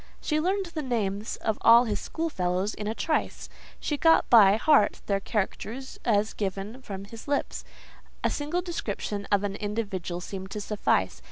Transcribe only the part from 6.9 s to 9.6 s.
his lips: a single description of an